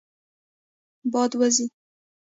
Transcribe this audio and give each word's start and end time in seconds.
باد 1.11 1.31
وزي. 1.39 1.65